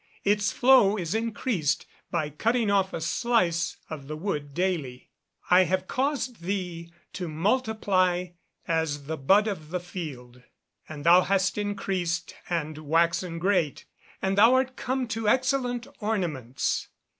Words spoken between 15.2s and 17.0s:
excellent ornaments."